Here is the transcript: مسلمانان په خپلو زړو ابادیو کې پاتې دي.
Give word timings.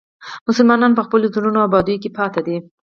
مسلمانان 0.47 0.91
په 0.95 1.01
خپلو 1.05 1.25
زړو 1.35 1.65
ابادیو 1.67 2.01
کې 2.03 2.09
پاتې 2.17 2.41
دي. 2.47 2.57